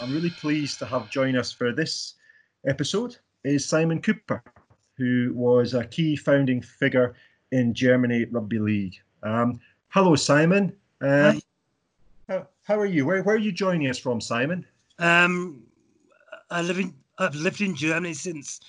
[0.00, 2.14] I'm really pleased to have join us for this
[2.66, 4.42] episode is Simon Cooper,
[4.96, 7.14] who was a key founding figure
[7.50, 8.94] in Germany Rugby League.
[9.24, 10.72] Um, hello, Simon.
[11.00, 11.40] Um,
[12.28, 13.06] how, how, are you?
[13.06, 14.64] Where, where are you joining us from, Simon?
[15.00, 15.64] Um,
[16.50, 18.60] I live in, I've lived in Germany since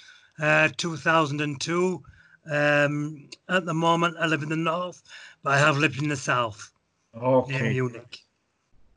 [0.42, 2.04] uh, 2002.
[2.50, 5.04] Um, at the moment, I live in the north,
[5.44, 6.72] but I have lived in the south.
[7.16, 7.54] Okay.
[7.54, 8.20] Near Munich.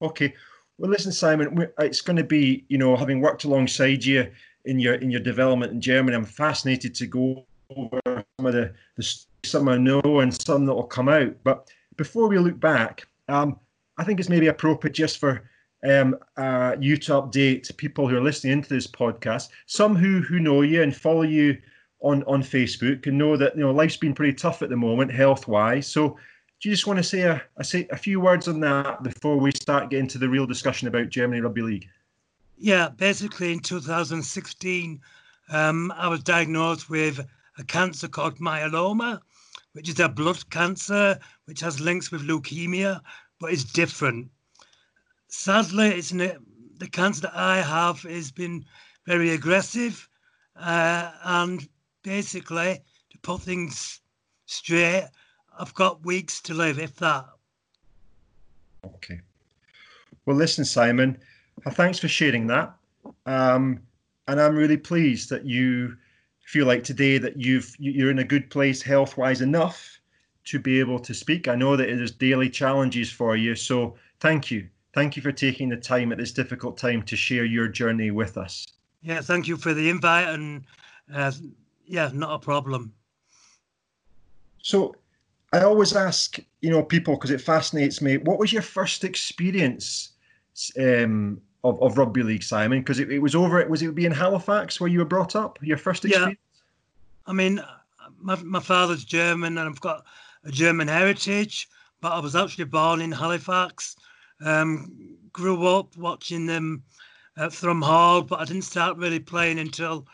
[0.01, 0.35] Okay.
[0.79, 4.31] Well, listen, Simon, it's going to be, you know, having worked alongside you
[4.65, 7.45] in your in your development in Germany, I'm fascinated to go
[7.77, 11.35] over some of the, the some I know and some that will come out.
[11.45, 13.59] But before we look back, um,
[13.99, 15.49] I think it's maybe appropriate just for
[15.89, 20.39] um, uh, you to update people who are listening into this podcast, some who who
[20.39, 21.59] know you and follow you
[22.01, 25.13] on on Facebook and know that you know life's been pretty tough at the moment,
[25.13, 25.87] health wise.
[25.87, 26.17] So
[26.63, 29.37] do you just want to say a, a, say a few words on that before
[29.37, 31.89] we start getting to the real discussion about Germany Rugby League?
[32.57, 35.01] Yeah, basically in 2016,
[35.51, 37.19] um, I was diagnosed with
[37.59, 39.21] a cancer called myeloma,
[39.73, 43.01] which is a blood cancer which has links with leukemia,
[43.41, 44.31] but it's different.
[45.27, 46.47] Sadly, it's an,
[46.79, 48.65] the cancer that I have has been
[49.05, 50.09] very aggressive,
[50.55, 51.69] uh, and
[52.05, 54.01] basically, to put things
[54.47, 55.09] straight,
[55.59, 57.27] I've got weeks to live, if that.
[58.85, 59.21] Okay.
[60.27, 61.19] Well, listen, Simon,
[61.67, 62.75] uh, thanks for sharing that.
[63.27, 63.81] Um,
[64.29, 65.97] and I'm really pleased that you
[66.45, 69.99] feel like today that you've you're in a good place health wise enough
[70.45, 71.49] to be able to speak.
[71.49, 75.69] I know that there's daily challenges for you, so thank you, thank you for taking
[75.69, 78.67] the time at this difficult time to share your journey with us.
[79.03, 80.65] Yeah, thank you for the invite, and
[81.13, 81.33] uh,
[81.85, 82.93] yeah, not a problem.
[84.63, 84.95] So
[85.53, 88.17] I always ask, you know, people because it fascinates me.
[88.17, 90.13] What was your first experience
[90.81, 92.81] um, of, of rugby league, Simon?
[92.81, 93.61] Because it, it, was over.
[93.61, 95.59] It was it be in Halifax where you were brought up.
[95.63, 96.39] Your first experience.
[96.41, 97.31] Yeah.
[97.31, 97.63] I mean,
[98.19, 100.05] my my father's German, and I've got
[100.45, 101.69] a German heritage.
[102.01, 103.97] But I was actually born in Halifax.
[104.45, 106.83] Um, grew up watching them
[107.37, 110.07] at Thrum Hall, but I didn't start really playing until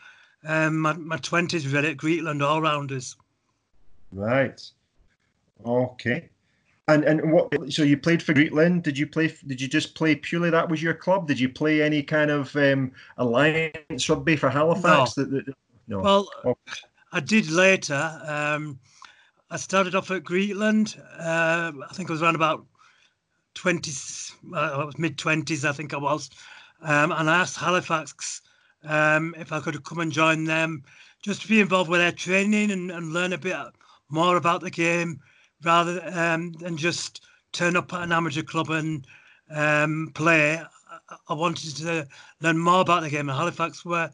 [0.43, 1.65] um, my my twenties.
[1.65, 3.15] Really at Greetland All Rounders.
[4.11, 4.61] Right.
[5.65, 6.29] Okay.
[6.87, 7.53] And and what?
[7.71, 8.81] So you played for Greetland?
[8.81, 9.31] Did you play?
[9.45, 11.27] Did you just play purely that was your club?
[11.27, 15.15] Did you play any kind of um, alliance rugby for Halifax?
[15.15, 15.23] No.
[15.23, 15.55] That, that,
[15.87, 15.99] no.
[15.99, 16.57] Well, oh.
[17.11, 18.19] I did later.
[18.25, 18.79] Um,
[19.51, 20.99] I started off at Greetland.
[21.19, 22.65] Uh, I think I was around about
[23.53, 23.91] twenty.
[24.51, 26.31] Uh, I was mid twenties, I think I was.
[26.81, 28.41] Um, and I asked Halifax
[28.83, 30.83] um, if I could come and join them,
[31.21, 33.57] just to be involved with their training and, and learn a bit
[34.09, 35.19] more about the game
[35.63, 37.21] rather um, than just
[37.51, 39.05] turn up at an amateur club and
[39.49, 40.61] um, play.
[41.27, 42.07] I wanted to
[42.41, 43.29] learn more about the game.
[43.29, 44.11] And Halifax were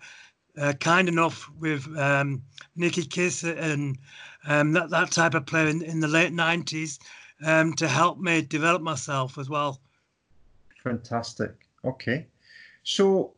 [0.57, 2.41] uh, kind enough with um,
[2.75, 3.97] Nicky Kiss and
[4.47, 7.00] um, that, that type of player in, in the late 90s
[7.44, 9.81] um, to help me develop myself as well.
[10.84, 11.51] Fantastic.
[11.84, 12.28] Okay.
[12.84, 13.34] So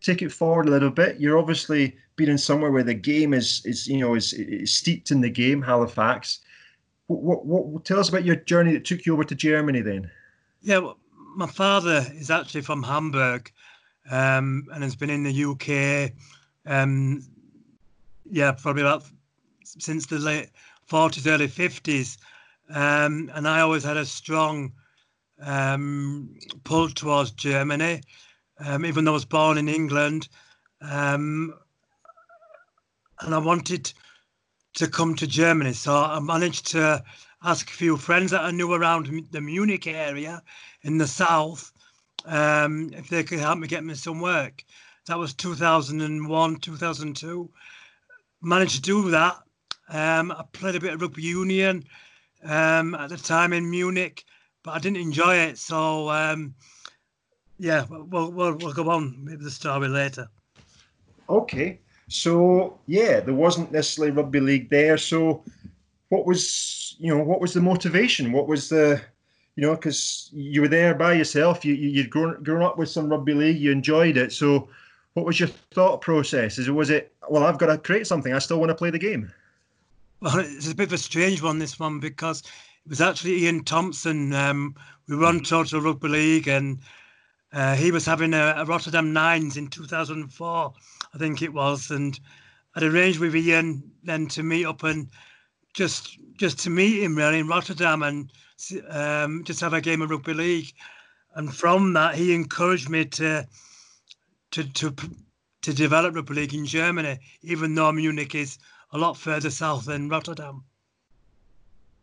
[0.00, 1.18] take it forward a little bit.
[1.18, 5.10] You're obviously been in somewhere where the game is, is you know, is, is steeped
[5.10, 6.40] in the game, Halifax.
[7.06, 10.10] What, what, tell us about your journey that took you over to Germany then.
[10.62, 10.98] Yeah, well,
[11.36, 13.50] my father is actually from Hamburg
[14.10, 16.12] um, and has been in the UK.
[16.66, 17.24] Um,
[18.30, 19.04] yeah, probably about
[19.64, 20.50] since the late
[20.90, 22.18] 40s, early 50s.
[22.70, 24.72] Um, and I always had a strong
[25.40, 28.00] um, pull towards Germany,
[28.64, 30.28] um, even though I was born in England.
[30.80, 31.54] Um,
[33.20, 33.92] and I wanted
[34.74, 35.72] to come to Germany.
[35.72, 37.02] So I managed to
[37.44, 40.42] ask a few friends that I knew around the Munich area
[40.82, 41.72] in the south
[42.24, 44.64] um, if they could help me get me some work.
[45.06, 47.50] That was 2001, 2002.
[48.40, 49.38] Managed to do that.
[49.88, 51.84] Um, I played a bit of rugby union
[52.44, 54.24] um, at the time in Munich,
[54.62, 55.58] but I didn't enjoy it.
[55.58, 56.54] So, um,
[57.58, 60.28] yeah, we'll, we'll, we'll go on with the story later.
[61.28, 61.80] Okay.
[62.08, 64.98] So yeah, there wasn't necessarily rugby league there.
[64.98, 65.42] So
[66.08, 68.32] what was you know what was the motivation?
[68.32, 69.00] What was the
[69.56, 71.64] you know because you were there by yourself.
[71.64, 73.58] You, you would grown grown up with some rugby league.
[73.58, 74.32] You enjoyed it.
[74.32, 74.68] So
[75.14, 76.58] what was your thought process?
[76.58, 78.32] Is it was it well I've got to create something.
[78.32, 79.32] I still want to play the game.
[80.20, 82.42] Well, it's a bit of a strange one this one because
[82.84, 84.32] it was actually Ian Thompson.
[84.32, 84.76] Um,
[85.08, 86.78] we run Total Rugby League and
[87.52, 90.72] uh, he was having a, a, Rotterdam Nines in 2004,
[91.14, 92.18] I think it was, and
[92.74, 95.08] I'd arranged with Ian then to meet up and
[95.74, 98.32] just just to meet him really in Rotterdam and
[98.88, 100.72] um, just have a game of rugby league.
[101.34, 103.46] And from that, he encouraged me to
[104.52, 104.94] to to
[105.62, 108.58] to develop rugby league in Germany, even though Munich is
[108.92, 110.64] a lot further south than Rotterdam.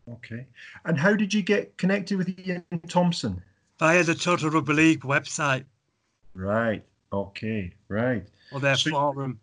[0.08, 0.46] Okay.
[0.84, 3.42] And how did you get connected with Ian Thompson?
[3.80, 5.64] Via the Total Rugby League website.
[6.34, 6.84] Right.
[7.14, 7.72] Okay.
[7.88, 8.26] Right.
[8.52, 9.40] Or their so, forum.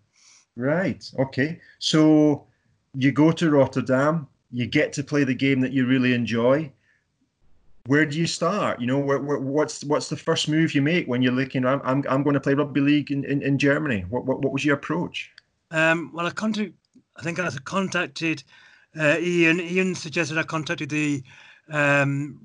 [0.55, 1.03] Right.
[1.17, 1.59] Okay.
[1.79, 2.45] So
[2.93, 6.71] you go to Rotterdam, you get to play the game that you really enjoy.
[7.87, 8.79] Where do you start?
[8.79, 11.65] You know, where, where, what's what's the first move you make when you're looking?
[11.65, 14.05] I'm I'm, I'm going to play rugby league in, in, in Germany.
[14.09, 15.31] What, what what was your approach?
[15.71, 16.73] Um, well, I contact,
[17.15, 18.43] I think I contacted
[18.99, 19.59] uh, Ian.
[19.59, 21.23] Ian suggested I contacted the,
[21.69, 22.39] um,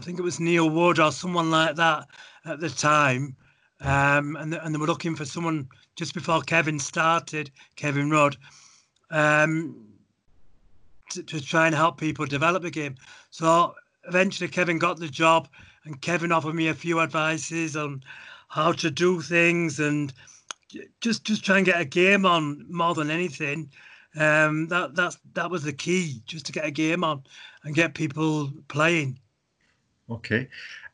[0.00, 2.08] I think it was Neil Wood or someone like that
[2.46, 3.36] at the time,
[3.82, 8.38] um, and and they were looking for someone just before Kevin started, Kevin Rudd,
[9.10, 9.76] um,
[11.10, 12.94] to, to try and help people develop the game.
[13.28, 13.74] So
[14.04, 15.48] eventually, Kevin got the job,
[15.84, 18.02] and Kevin offered me a few advices on
[18.48, 20.14] how to do things and
[21.02, 23.70] just just try and get a game on more than anything.
[24.16, 27.22] Um, that that's that was the key, just to get a game on
[27.64, 29.18] and get people playing.
[30.10, 30.48] Okay,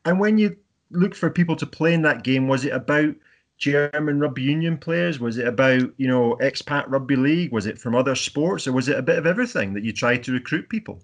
[0.05, 0.55] and when you
[0.91, 3.15] look for people to play in that game, was it about
[3.57, 5.19] German rugby union players?
[5.19, 7.51] Was it about you know expat rugby league?
[7.51, 10.23] Was it from other sports, or was it a bit of everything that you tried
[10.23, 11.01] to recruit people?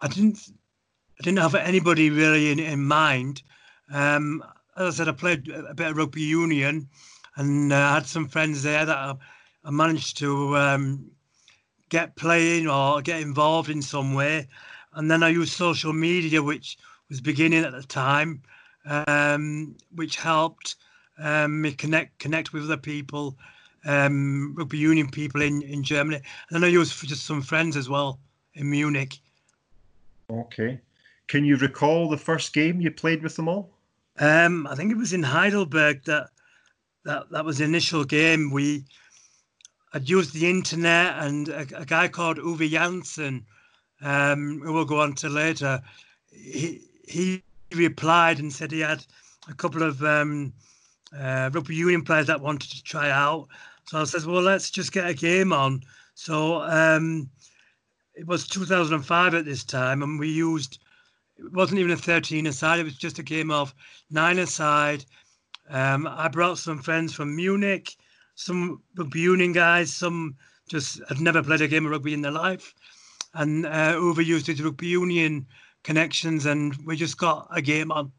[0.00, 0.38] I didn't.
[1.20, 3.42] I didn't have anybody really in, in mind.
[3.92, 4.42] Um,
[4.76, 6.88] as I said, I played a bit of rugby union,
[7.36, 9.14] and uh, I had some friends there that I,
[9.64, 11.10] I managed to um,
[11.88, 14.48] get playing or get involved in some way.
[14.94, 16.78] And then I used social media, which
[17.14, 18.42] was beginning at the time,
[18.86, 20.74] um, which helped
[21.20, 23.38] um, me connect connect with other people,
[23.84, 26.16] um, rugby union people in, in Germany.
[26.16, 28.18] And then I used for just some friends as well
[28.54, 29.20] in Munich.
[30.28, 30.80] Okay.
[31.28, 33.70] Can you recall the first game you played with them all?
[34.18, 36.30] Um, I think it was in Heidelberg that
[37.04, 38.50] that that was the initial game.
[38.50, 38.86] We
[39.92, 43.46] I'd used the internet and a, a guy called Uwe Janssen,
[44.02, 45.80] um, who we'll go on to later,
[46.32, 47.42] he, he
[47.74, 49.04] replied and said he had
[49.48, 50.52] a couple of um,
[51.16, 53.48] uh, rugby union players that wanted to try out.
[53.86, 55.82] So I said, well, let's just get a game on.
[56.14, 57.28] So um,
[58.14, 60.78] it was 2005 at this time, and we used,
[61.36, 63.74] it wasn't even a 13 aside, it was just a game of
[64.10, 65.04] nine aside.
[65.68, 67.96] Um, I brought some friends from Munich
[68.34, 70.36] some rugby union guys, some
[70.68, 72.74] just had never played a game of rugby in their life,
[73.34, 75.46] and uh, Uwe used his rugby union
[75.84, 78.10] connections, and we just got a game on.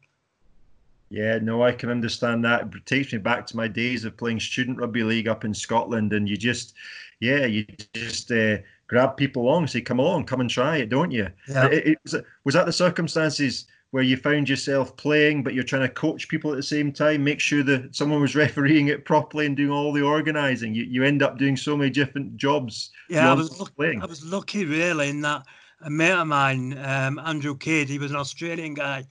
[1.10, 2.62] Yeah, no, I can understand that.
[2.62, 6.12] It takes me back to my days of playing student rugby league up in Scotland,
[6.12, 6.74] and you just,
[7.20, 8.58] yeah, you just uh,
[8.88, 11.28] grab people along, say, "Come along, come and try it," don't you?
[11.48, 11.66] Yeah.
[11.66, 12.14] It, it, was,
[12.44, 16.50] was that the circumstances where you found yourself playing, but you're trying to coach people
[16.50, 19.92] at the same time, make sure that someone was refereeing it properly and doing all
[19.92, 20.74] the organising.
[20.74, 22.90] You, you end up doing so many different jobs.
[23.08, 23.98] Yeah, I was lucky.
[24.02, 25.46] I was lucky really in that
[25.82, 29.06] a mate of mine, um, Andrew Kidd, he was an Australian guy.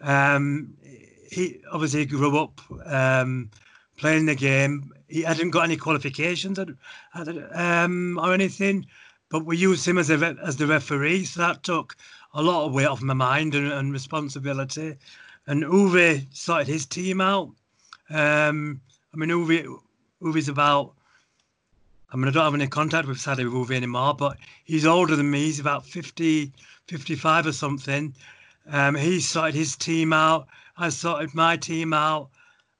[0.00, 0.74] Um,
[1.30, 3.50] he obviously grew up um,
[3.96, 4.92] playing the game.
[5.08, 6.58] He hadn't got any qualifications
[7.52, 8.86] um, or anything,
[9.28, 11.96] but we used him as a as the referee, so that took
[12.34, 14.96] a lot of weight off my mind and, and responsibility.
[15.46, 17.50] And Uwe started his team out.
[18.10, 18.80] Um,
[19.14, 19.78] I mean, Uwe,
[20.22, 20.94] Uwe's about,
[22.12, 25.30] I mean, I don't have any contact with Sadie Uwe anymore, but he's older than
[25.30, 25.44] me.
[25.44, 26.52] He's about 50,
[26.86, 28.14] 55 or something.
[28.68, 30.46] Um, he started his team out.
[30.76, 32.28] I started my team out.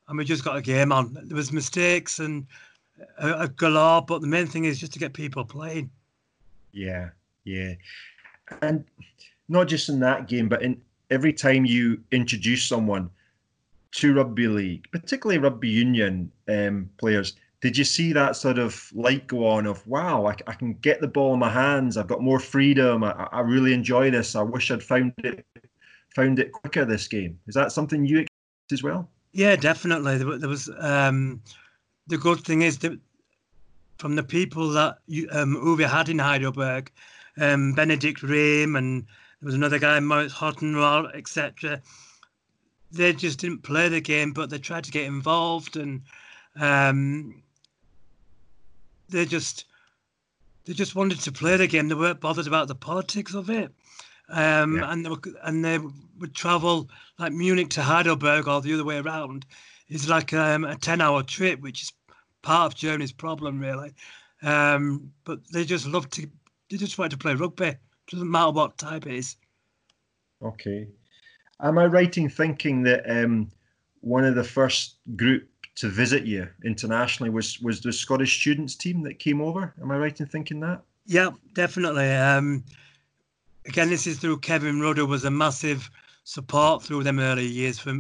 [0.09, 1.19] And we just got a game on.
[1.25, 2.47] There was mistakes and
[3.19, 5.91] a, a galore, but the main thing is just to get people playing.
[6.73, 7.11] Yeah,
[7.45, 7.75] yeah.
[8.63, 8.85] And
[9.49, 10.81] not just in that game, but in
[11.11, 13.11] every time you introduce someone
[13.93, 17.35] to rugby league, particularly rugby union um, players,
[17.67, 21.01] did you see that sort of light go on of wow, I, I can get
[21.01, 24.37] the ball in my hands, I've got more freedom, I, I really enjoy this.
[24.37, 25.45] I wish I'd found it
[26.15, 27.41] found it quicker this game.
[27.49, 29.11] Is that something you experienced as well?
[29.33, 30.17] Yeah, definitely.
[30.17, 31.43] There, there was um,
[32.07, 32.97] the good thing is that
[33.99, 36.93] from the people that you, um, Uwe had in Heidelberg,
[37.37, 41.83] um, Benedict Rehm and there was another guy, Moritz Hottenroll, etc.
[42.93, 46.03] They just didn't play the game, but they tried to get involved, and
[46.55, 47.43] um,
[49.09, 49.65] they just
[50.65, 51.89] they just wanted to play the game.
[51.89, 53.73] They weren't bothered about the politics of it.
[54.29, 54.93] Um, yeah.
[54.93, 55.79] and they were, and they
[56.19, 59.47] would travel like Munich to Heidelberg or the other way around.
[59.89, 61.93] It's like um, a ten-hour trip, which is
[62.43, 63.95] part of Germany's problem, really.
[64.43, 66.29] Um, but they just love to.
[66.69, 67.75] They just wanted to play rugby.
[68.09, 69.37] Doesn't matter what type it is.
[70.43, 70.89] Okay.
[71.61, 73.51] Am I right in thinking that um,
[74.01, 79.03] one of the first group to visit you internationally was was the Scottish students team
[79.03, 79.73] that came over.
[79.81, 80.83] Am I right in thinking that?
[81.07, 82.11] Yeah, definitely.
[82.11, 82.65] Um,
[83.67, 85.89] again, this is through Kevin Rudder was a massive
[86.25, 87.95] support through them early years for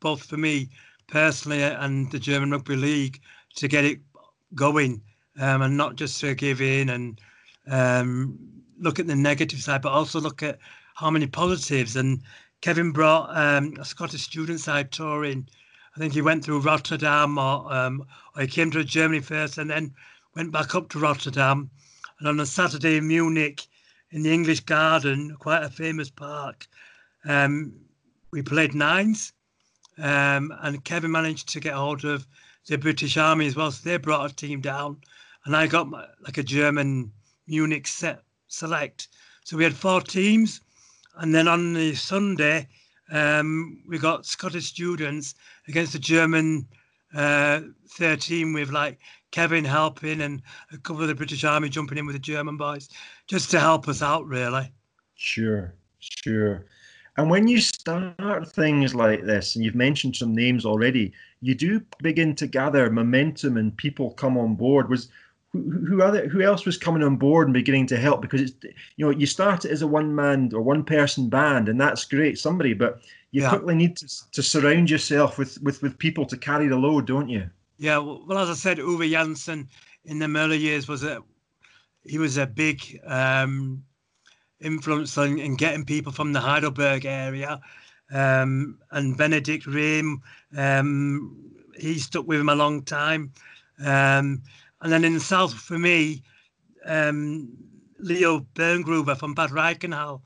[0.00, 0.68] both for me
[1.06, 3.20] personally and the German Rugby League
[3.56, 4.00] to get it
[4.54, 5.02] going
[5.38, 7.20] um, and not just to give in and
[7.68, 8.38] um,
[8.78, 10.58] look at the negative side, but also look at
[10.94, 11.96] how many positives.
[11.96, 12.22] And
[12.62, 15.46] Kevin brought um, a Scottish student side tour in.
[15.94, 19.68] I think he went through Rotterdam or, um, or he came to Germany first and
[19.68, 19.94] then
[20.36, 21.70] went back up to Rotterdam.
[22.18, 23.66] And on a Saturday in Munich,
[24.10, 26.66] in the English Garden, quite a famous park,
[27.24, 27.72] um,
[28.30, 29.32] we played nines.
[29.98, 32.26] Um, and Kevin managed to get hold of
[32.66, 33.70] the British Army as well.
[33.70, 34.98] So they brought a team down.
[35.44, 37.12] And I got my, like a German
[37.46, 39.08] Munich set select.
[39.44, 40.60] So we had four teams.
[41.16, 42.68] And then on the Sunday,
[43.10, 45.34] um, we got Scottish students
[45.68, 46.66] against the German
[47.14, 47.60] uh,
[47.96, 48.98] 13 with like
[49.32, 52.88] Kevin helping and a couple of the British Army jumping in with the German boys
[53.26, 54.70] just to help us out, really.
[55.16, 56.66] Sure, sure.
[57.16, 61.82] And when you start things like this, and you've mentioned some names already, you do
[62.02, 64.88] begin to gather momentum and people come on board.
[64.88, 65.08] Was
[65.52, 68.22] who, who other who else was coming on board and beginning to help?
[68.22, 68.54] Because it's
[68.96, 72.04] you know you start it as a one man or one person band, and that's
[72.04, 73.00] great, somebody, but
[73.32, 73.50] you yeah.
[73.50, 77.28] quickly need to, to surround yourself with, with with people to carry the load, don't
[77.28, 77.48] you?
[77.78, 79.68] Yeah, well, as I said, Uwe Janssen
[80.04, 81.22] in the early years was a
[82.04, 83.84] he was a big um,
[84.60, 87.60] influence in, in, getting people from the Heidelberg area,
[88.12, 90.16] um, and Benedict Rehm,
[90.56, 91.36] um,
[91.76, 93.32] he stuck with him a long time.
[93.84, 94.42] Um,
[94.82, 96.22] and then in the south, for me,
[96.86, 97.48] um,
[97.98, 100.22] Leo Berngruber from Bad Reichenhall,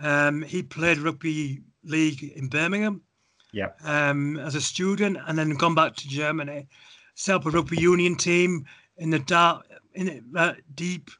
[0.00, 3.02] um, he played rugby league in Birmingham.
[3.52, 3.70] Yeah.
[3.82, 6.68] Um, as a student, and then gone back to Germany,
[7.14, 8.66] set up a rugby union team
[8.98, 11.10] in the dark, in uh, deep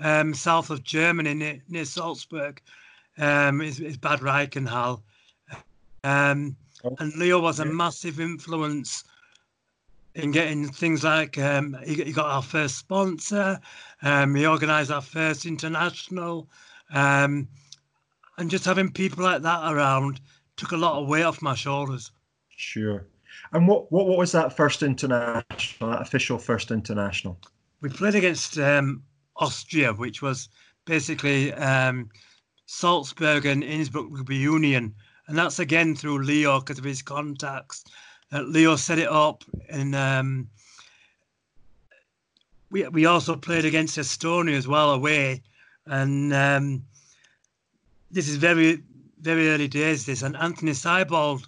[0.00, 2.60] um, south of Germany near, near Salzburg.
[3.16, 5.02] Um, is, is Bad Reichenhall.
[6.02, 6.96] Um, oh.
[6.98, 9.04] And Leo was a massive influence
[10.14, 13.58] in getting things like um, he, he, got our first sponsor,
[14.02, 16.48] um, he organised our first international,
[16.92, 17.48] um,
[18.38, 20.20] and just having people like that around
[20.56, 22.12] took a lot of weight off my shoulders.
[22.56, 23.06] Sure.
[23.52, 27.38] And what, what, what was that first international, that official first international?
[27.80, 29.02] We played against um,
[29.36, 30.48] Austria, which was
[30.84, 32.08] basically um,
[32.66, 34.94] Salzburg and Innsbruck Rugby Union.
[35.26, 37.84] And that's again through Leo because of his contacts
[38.34, 40.48] uh, Leo set it up, and um,
[42.70, 45.40] we we also played against Estonia as well away,
[45.86, 46.84] and um,
[48.10, 48.82] this is very
[49.20, 50.04] very early days.
[50.04, 51.46] This and Anthony Seibold,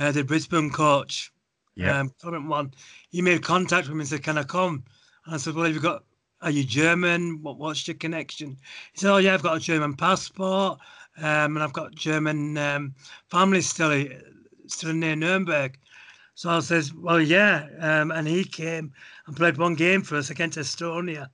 [0.00, 1.32] uh, the Brisbane coach,
[1.76, 2.74] yeah, um, current one,
[3.10, 4.82] he made contact with me and said, "Can I come?"
[5.24, 6.02] And I said, "Well, have you got?
[6.42, 7.42] Are you German?
[7.42, 8.56] What, what's your connection?"
[8.92, 10.80] He said, "Oh yeah, I've got a German passport,
[11.18, 12.94] um, and I've got German um,
[13.28, 14.04] family still
[14.66, 15.78] still near Nuremberg."
[16.38, 17.66] So I says, well, yeah.
[17.80, 18.92] Um, and he came
[19.26, 21.26] and played one game for us against Estonia.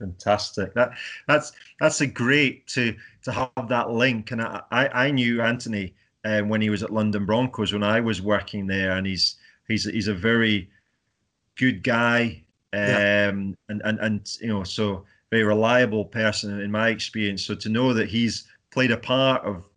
[0.00, 0.74] Fantastic.
[0.74, 0.94] That
[1.28, 4.32] that's that's a great to to have that link.
[4.32, 8.20] And I I, knew Anthony um, when he was at London Broncos when I was
[8.20, 9.36] working there, and he's
[9.68, 10.70] he's he's a very
[11.54, 12.42] good guy.
[12.72, 13.28] Um, yeah.
[13.28, 17.44] and, and and you know so very reliable person in my experience.
[17.44, 19.68] So to know that he's played a part of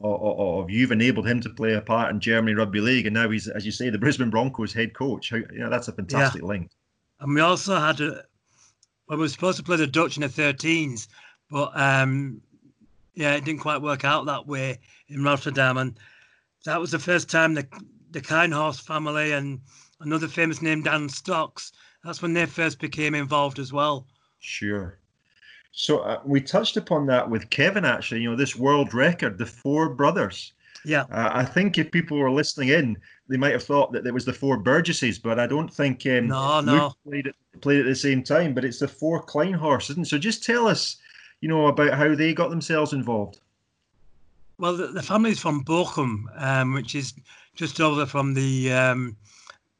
[0.00, 3.48] of you've enabled him to play a part in Germany Rugby League, and now he's,
[3.48, 5.30] as you say, the Brisbane Broncos head coach.
[5.30, 6.48] How, you know, that's a fantastic yeah.
[6.48, 6.70] link.
[7.20, 8.22] And we also had a,
[9.08, 11.08] well, we were supposed to play the Dutch in the 13s,
[11.50, 12.40] but um,
[13.14, 14.78] yeah, it didn't quite work out that way
[15.08, 15.98] in Rotterdam, and
[16.64, 17.66] that was the first time the
[18.10, 19.60] the Keinhorst family and
[20.00, 21.72] another famous name Dan Stocks.
[22.04, 24.06] That's when they first became involved as well.
[24.38, 24.98] Sure.
[25.78, 28.22] So uh, we touched upon that with Kevin actually.
[28.22, 30.52] You know, this world record, the four brothers.
[30.84, 31.02] Yeah.
[31.02, 34.24] Uh, I think if people were listening in, they might have thought that it was
[34.24, 36.72] the four Burgesses, but I don't think um, no, no.
[36.72, 38.54] Luke played at, played at the same time.
[38.54, 40.08] But it's the four Keinhorst, isn't it?
[40.08, 40.96] So just tell us,
[41.40, 43.38] you know, about how they got themselves involved.
[44.58, 47.14] Well, the, the family's from Bochum, um, which is
[47.54, 49.16] just over from the um,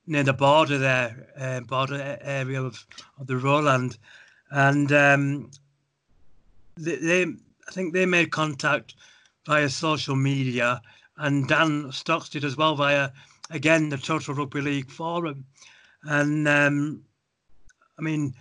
[0.06, 2.86] near the border there, uh, border area of,
[3.18, 3.98] of the Roland,
[4.52, 5.50] and um,
[6.78, 8.94] they, they I think they made contact
[9.46, 10.80] via social media,
[11.16, 13.10] and Dan Stocks did as well via
[13.50, 15.44] again the Total Rugby League forum,
[16.04, 17.02] and um,
[17.98, 18.34] I mean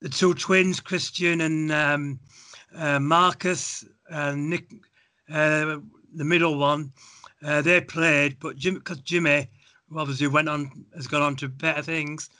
[0.00, 2.20] the two twins, Christian and um,
[2.76, 4.70] uh, Marcus, and Nick,
[5.30, 5.78] uh,
[6.14, 6.92] the middle one,
[7.44, 9.48] uh, they played, but Jim, because Jimmy
[9.94, 12.30] obviously went on has gone on to better things.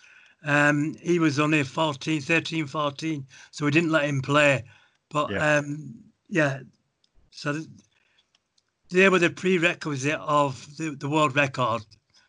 [0.44, 4.64] Um, he was only 14, 13, 14, so we didn't let him play.
[5.10, 5.94] But yeah, um,
[6.28, 6.58] yeah
[7.36, 7.60] so
[8.90, 11.82] they were the prerequisite of the, the world record.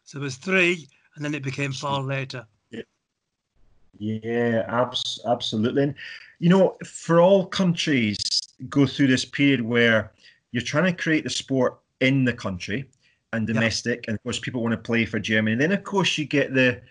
[0.03, 2.46] So it was three, and then it became four later.
[2.72, 2.81] Yeah,
[4.00, 5.84] yeah abs- absolutely.
[5.84, 5.96] And,
[6.39, 8.17] you know, for all countries
[8.69, 10.12] go through this period where
[10.51, 12.86] you're trying to create the sport in the country
[13.31, 14.12] and domestic, yeah.
[14.12, 15.53] and of course people want to play for Germany.
[15.53, 16.81] And then of course you get the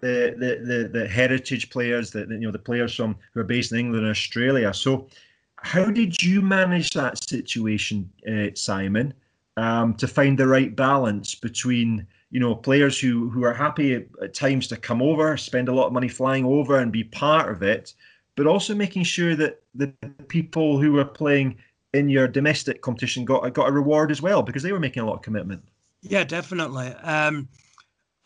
[0.00, 3.78] the the the, heritage players, the you know the players from who are based in
[3.78, 4.72] England and Australia.
[4.72, 5.08] So
[5.56, 9.14] how did you manage that situation, uh, Simon,
[9.56, 14.06] um, to find the right balance between you know players who who are happy at,
[14.22, 17.50] at, times to come over, spend a lot of money flying over and be part
[17.50, 17.94] of it,
[18.36, 19.88] but also making sure that the
[20.28, 21.56] people who were playing
[21.92, 25.06] in your domestic competition got got a reward as well because they were making a
[25.06, 25.62] lot of commitment.
[26.02, 26.88] Yeah, definitely.
[26.88, 27.48] Um,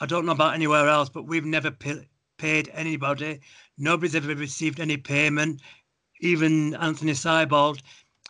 [0.00, 2.06] I don't know about anywhere else, but we've never pay,
[2.38, 3.40] paid anybody.
[3.78, 5.60] Nobody's ever received any payment
[6.20, 7.80] even Anthony Seibold,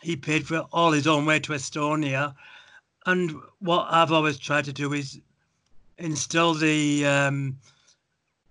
[0.01, 2.35] he paid for all his own way to Estonia.
[3.05, 5.19] And what I've always tried to do is
[5.97, 7.57] instill the um,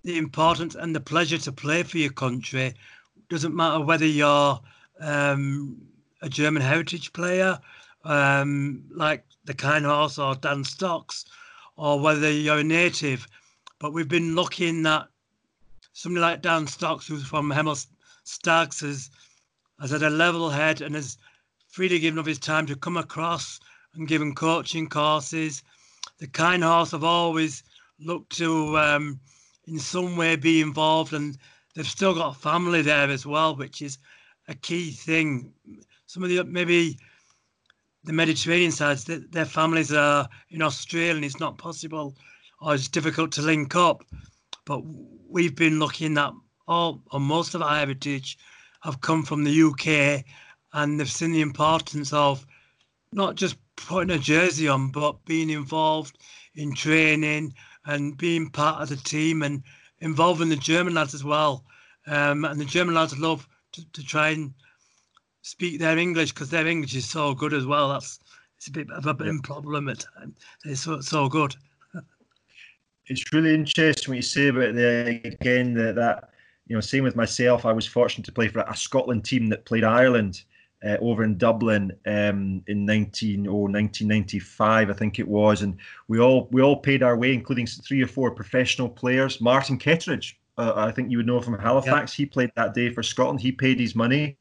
[0.02, 2.74] the importance and the pleasure to play for your country.
[3.28, 4.60] Doesn't matter whether you're
[5.00, 5.76] um,
[6.22, 7.58] a German heritage player,
[8.04, 11.24] um, like the Keinhorst or Dan Stocks,
[11.76, 13.26] or whether you're a native.
[13.78, 15.08] But we've been lucky in that
[15.92, 17.86] somebody like Dan Stocks, who's from Hemel
[18.24, 19.10] Stags, has
[19.80, 21.18] has had a level head and has
[21.68, 23.60] freely given up his time to come across
[23.94, 25.62] and given coaching courses.
[26.18, 27.62] The Keinhorst have always
[28.00, 29.20] looked to, um,
[29.66, 31.36] in some way, be involved, and
[31.74, 33.98] they've still got family there as well, which is
[34.48, 35.52] a key thing.
[36.06, 36.98] Some of the maybe
[38.06, 42.16] the Mediterranean sides, their families are in Australia, and it's not possible,
[42.60, 44.04] or it's difficult to link up.
[44.64, 44.82] But
[45.28, 46.32] we've been looking at
[46.68, 48.38] all or most of our heritage
[48.82, 50.24] have come from the UK
[50.72, 52.46] and they've seen the importance of
[53.12, 56.18] not just putting a jersey on, but being involved
[56.54, 59.62] in training and being part of the team and
[60.00, 61.64] involving the German lads as well.
[62.06, 64.54] Um, and the German lads love to, to try and
[65.46, 67.88] speak their English because their English is so good as well.
[67.88, 68.18] That's
[68.56, 70.36] it's a bit of a bit problem at times.
[70.64, 71.54] It's so, so good.
[73.06, 76.30] it's really interesting what you say about the again that that
[76.66, 77.64] you know, same with myself.
[77.64, 80.42] I was fortunate to play for a Scotland team that played Ireland
[80.84, 85.76] uh, over in Dublin um, in 19 or 1995, I think it was, and
[86.08, 89.40] we all we all paid our way, including three or four professional players.
[89.40, 92.12] Martin Ketteridge, uh, I think you would know from Halifax.
[92.12, 93.40] He played that day for Scotland.
[93.40, 94.36] He paid his money,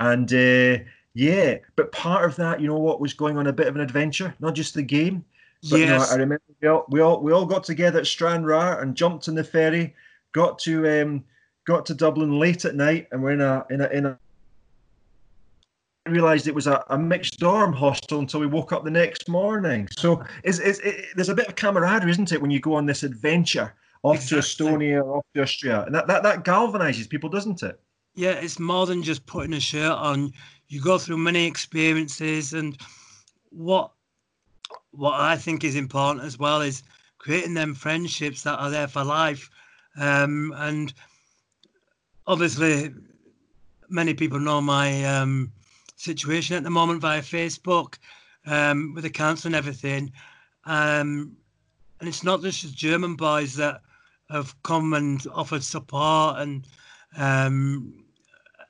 [0.00, 0.82] and uh,
[1.14, 3.80] yeah, but part of that, you know, what was going on a bit of an
[3.80, 5.24] adventure, not just the game.
[5.70, 5.80] But, yes.
[5.80, 8.96] you know, I remember we all, we all we all got together at Stranraer and
[8.96, 9.94] jumped on the ferry
[10.32, 11.24] got to um,
[11.66, 14.18] got to Dublin late at night, and we're in a in a in a.
[16.06, 19.28] I realised it was a, a mixed dorm hostel until we woke up the next
[19.28, 19.86] morning.
[19.98, 22.86] So it's, it's, it, there's a bit of camaraderie, isn't it, when you go on
[22.86, 24.40] this adventure off exactly.
[24.40, 27.78] to Estonia, off to Austria, and that, that that galvanizes people, doesn't it?
[28.14, 30.32] Yeah, it's more than just putting a shirt on.
[30.68, 32.76] You go through many experiences, and
[33.50, 33.92] what
[34.92, 36.82] what I think is important as well is
[37.18, 39.48] creating them friendships that are there for life.
[39.96, 40.92] Um, and
[42.26, 42.92] obviously,
[43.88, 45.52] many people know my um,
[45.96, 47.98] situation at the moment via Facebook
[48.46, 50.12] um, with the cancer and everything.
[50.64, 51.36] Um,
[52.00, 53.82] and it's not just German boys that
[54.30, 56.66] have come and offered support and
[57.16, 58.04] um,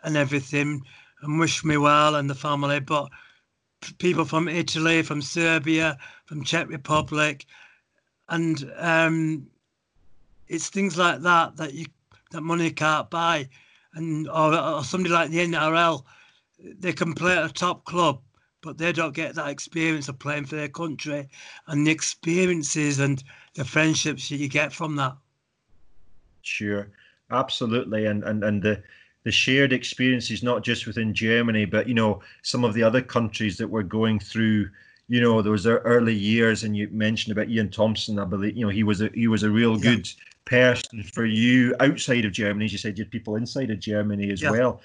[0.02, 0.82] and everything
[1.22, 3.10] and wished me well and the family, but
[3.98, 7.46] people from Italy, from Serbia, from Czech Republic,
[8.28, 9.46] and um,
[10.48, 11.86] it's things like that that you
[12.32, 13.48] that money can't buy,
[13.94, 16.04] and or, or somebody like the NRL,
[16.78, 18.20] they can play at a top club,
[18.62, 21.28] but they don't get that experience of playing for their country,
[21.66, 23.22] and the experiences and
[23.54, 25.16] the friendships that you get from that.
[26.42, 26.88] Sure,
[27.30, 28.82] absolutely, and and and the
[29.24, 33.56] the shared experiences not just within Germany, but you know some of the other countries
[33.58, 34.68] that were going through
[35.08, 38.70] you know those early years and you mentioned about Ian Thompson I believe you know
[38.70, 39.96] he was a he was a real yeah.
[39.96, 40.08] good
[40.44, 42.64] person for you outside of Germany.
[42.64, 44.50] As you said, you had people inside of Germany as yeah.
[44.50, 44.80] well.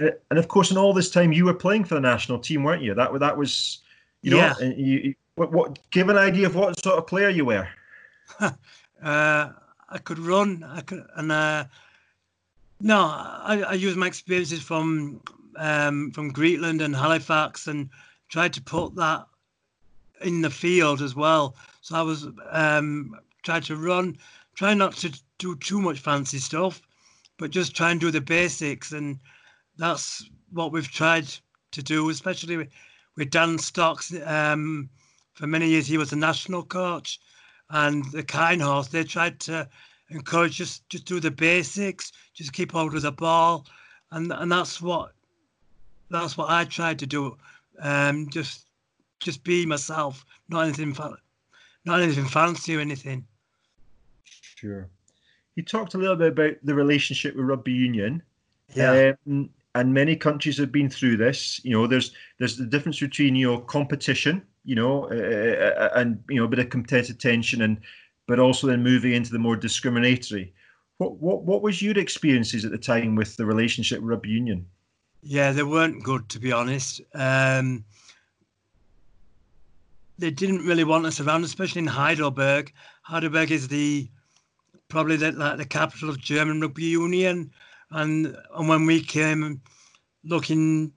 [0.00, 2.62] Uh, and of course, in all this time, you were playing for the national team,
[2.62, 2.94] weren't you?
[2.94, 3.80] That that was,
[4.22, 4.54] you know, yeah.
[4.60, 7.68] you, what, what give an idea of what sort of player you were.
[8.40, 8.52] uh,
[9.02, 10.62] I could run.
[10.64, 11.64] I could, and uh,
[12.80, 15.20] no, I, I used my experiences from
[15.56, 17.88] um, from Greetland and Halifax, and
[18.28, 19.26] tried to put that
[20.20, 21.56] in the field as well.
[21.80, 24.18] So I was um, trying to run,
[24.54, 26.82] try not to do too much fancy stuff,
[27.38, 28.92] but just try and do the basics.
[28.92, 29.18] And
[29.76, 31.28] that's what we've tried
[31.72, 32.68] to do, especially with,
[33.16, 34.14] with Dan Stocks.
[34.24, 34.88] Um,
[35.34, 37.20] for many years, he was a national coach,
[37.70, 38.90] and the Keinhorst.
[38.90, 39.68] They tried to
[40.10, 43.66] encourage just just do the basics, just keep hold of the ball,
[44.12, 45.12] and and that's what
[46.10, 47.36] that's what I tried to do.
[47.80, 48.66] Um, just
[49.20, 50.94] just be myself, not anything
[51.84, 53.26] not anything fancy or anything.
[54.56, 54.88] Sure.
[55.54, 58.22] You talked a little bit about the relationship with rugby union.
[58.74, 59.12] Yeah.
[59.26, 61.60] Um, and many countries have been through this.
[61.62, 65.90] You know, there's there's the difference between you know competition, you know, uh, uh, uh
[66.00, 67.78] and you know a bit of competitive tension, and
[68.26, 70.52] but also then moving into the more discriminatory.
[70.98, 74.66] What what what was your experiences at the time with the relationship rugby union?
[75.22, 77.00] Yeah, they weren't good to be honest.
[77.14, 77.84] Um,
[80.18, 82.72] they didn't really want us around, especially in Heidelberg.
[83.02, 84.08] Heidelberg is the
[84.88, 87.50] probably the, like the capital of German rugby union,
[87.90, 89.60] and and when we came
[90.24, 90.92] looking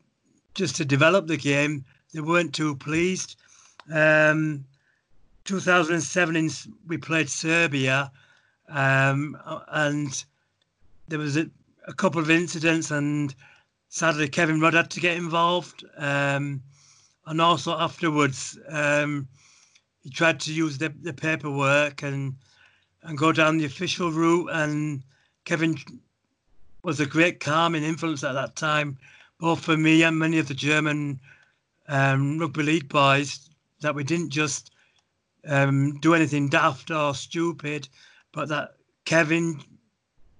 [0.54, 3.36] just to develop the game, they weren't too pleased.
[3.92, 4.65] Um,
[5.49, 6.49] 2007, in,
[6.85, 8.12] we played Serbia,
[8.67, 9.35] um,
[9.69, 10.23] and
[11.07, 11.49] there was a,
[11.88, 13.33] a, couple of incidents, and
[13.88, 15.83] sadly Kevin Rudd had to get involved.
[15.97, 16.62] Um,
[17.25, 19.27] and also afterwards, um,
[20.03, 22.35] he tried to use the, the paperwork and
[23.01, 24.49] and go down the official route.
[24.51, 25.01] And
[25.45, 25.77] Kevin
[26.83, 28.99] was a great calming influence at that time,
[29.39, 31.19] both for me and many of the German
[31.88, 33.49] um, rugby league boys,
[33.81, 34.69] that we didn't just
[35.49, 37.89] um, do anything daft or stupid,
[38.31, 39.59] but that Kevin,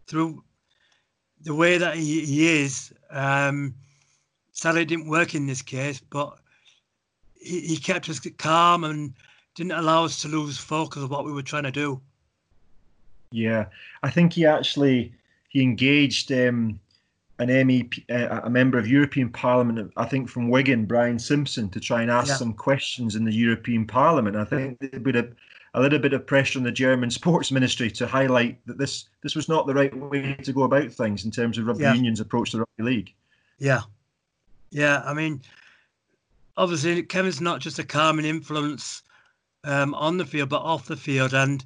[0.07, 0.43] through
[1.41, 3.73] the way that he, he is, um,
[4.51, 6.37] sadly didn't work in this case, but
[7.41, 9.13] he, he kept us calm and
[9.55, 11.99] didn't allow us to lose focus of what we were trying to do.
[13.31, 13.65] Yeah,
[14.03, 15.13] I think he actually
[15.49, 16.79] he engaged um,
[17.39, 21.80] an MEP, uh, a member of European Parliament, I think from Wigan, Brian Simpson, to
[21.80, 22.36] try and ask yeah.
[22.36, 24.36] some questions in the European Parliament.
[24.36, 25.30] I think there would a,
[25.73, 29.36] a little bit of pressure on the German Sports Ministry to highlight that this this
[29.36, 31.93] was not the right way to go about things in terms of rugby yeah.
[31.93, 33.13] union's approach to rugby league.
[33.58, 33.82] Yeah,
[34.69, 35.02] yeah.
[35.06, 35.41] I mean,
[36.58, 39.02] obviously Kevin's not just a calming influence
[39.63, 41.63] um, on the field, but off the field, and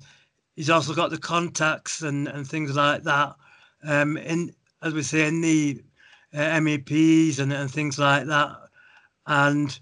[0.55, 3.35] he's also got the contacts and, and things like that.
[3.85, 5.81] Um, in as we say in the
[6.33, 8.51] uh, MEPs and, and things like that,
[9.27, 9.79] and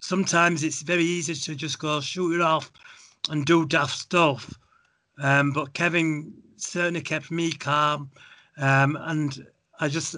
[0.00, 2.70] sometimes it's very easy to just go shoot it off
[3.28, 4.54] and do daft stuff.
[5.18, 8.10] Um, but Kevin certainly kept me calm,
[8.58, 9.46] um, and
[9.80, 10.16] I just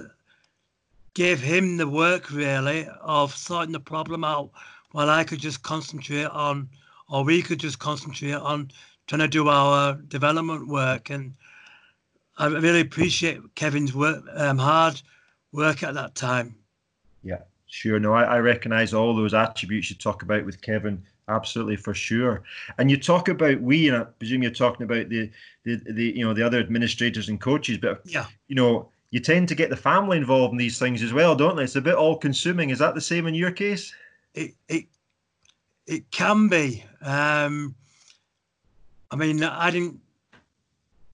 [1.15, 4.51] gave him the work really of sorting the problem out
[4.93, 6.69] while I could just concentrate on,
[7.09, 8.71] or we could just concentrate on
[9.07, 11.11] trying to do our development work.
[11.11, 11.35] And
[12.39, 15.03] I really appreciate Kevin's work, um, hard
[15.53, 16.55] work at that time.
[17.23, 17.99] Yeah, sure.
[17.99, 21.03] No, I, I recognize all those attributes you talk about with Kevin.
[21.29, 22.43] Absolutely, for sure.
[22.79, 25.31] And you talk about we, and I presume you're talking about the,
[25.65, 27.77] the, the you know, the other administrators and coaches.
[27.77, 31.13] But yeah, you know, you tend to get the family involved in these things as
[31.13, 31.65] well, don't they?
[31.65, 32.71] It's a bit all-consuming.
[32.71, 33.93] Is that the same in your case?
[34.35, 34.87] It it
[35.87, 36.85] it can be.
[37.03, 37.75] Um,
[39.11, 40.01] I mean, I didn't.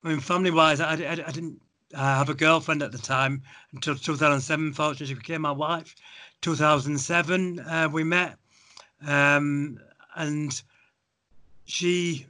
[0.04, 1.62] I mean, family-wise, I, I, I didn't
[1.94, 4.74] have a girlfriend at the time until 2007.
[4.74, 5.94] Fortunately, she became my wife.
[6.42, 8.36] 2007, uh, we met,
[9.06, 9.80] um,
[10.14, 10.62] and
[11.64, 12.26] she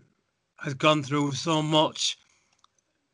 [0.59, 2.17] has gone through so much,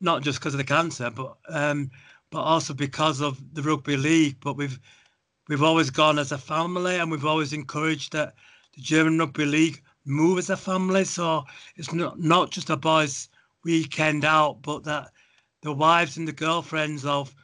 [0.02, 1.90] not just because of the cancer, but um,
[2.30, 4.36] but also because of the rugby league.
[4.40, 4.78] But we've
[5.48, 8.34] we've always gone as a family, and we've always encouraged that
[8.74, 11.04] the German rugby league move as a family.
[11.04, 11.46] So
[11.76, 13.29] it's not not just a boys'
[13.64, 15.10] weekend out, but that
[15.62, 17.34] the wives and the girlfriends of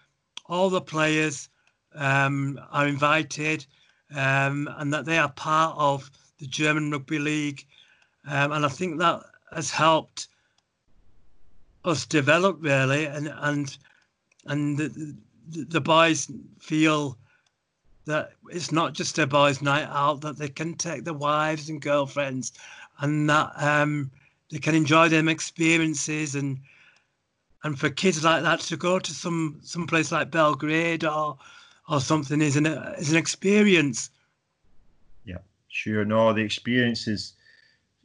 [0.46, 1.48] all the players
[1.94, 3.66] um, are invited,
[4.14, 7.64] um, and that they are part of the German rugby league.
[8.26, 10.28] Um, and I think that has helped
[11.84, 13.76] us develop really, and and
[14.46, 15.16] and the,
[15.48, 17.18] the boys feel
[18.06, 21.80] that it's not just a boys' night out; that they can take their wives and
[21.80, 22.52] girlfriends,
[23.00, 24.10] and that um,
[24.50, 26.58] they can enjoy them experiences and
[27.64, 31.36] and for kids like that to go to some some place like Belgrade or
[31.88, 34.10] or something is an is an experience.
[35.24, 36.04] Yeah, sure.
[36.04, 37.34] No, the experiences,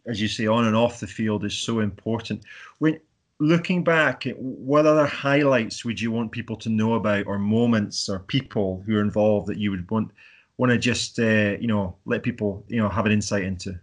[0.06, 2.44] as you say, on and off the field is so important.
[2.80, 3.00] When
[3.40, 8.20] looking back, what other highlights would you want people to know about, or moments, or
[8.20, 10.12] people who are involved that you would want
[10.58, 13.80] want to just uh, you know let people you know have an insight into?